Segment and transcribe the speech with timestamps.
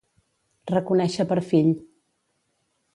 [0.71, 1.73] Reconèixer per fill.